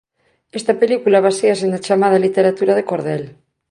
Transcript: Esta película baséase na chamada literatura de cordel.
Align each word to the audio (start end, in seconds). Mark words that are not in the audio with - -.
Esta 0.59 0.73
película 0.81 1.23
baséase 1.27 1.65
na 1.69 1.83
chamada 1.85 2.23
literatura 2.25 2.73
de 2.75 2.87
cordel. 2.89 3.23